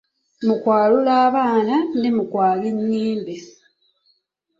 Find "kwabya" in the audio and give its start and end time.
2.31-2.67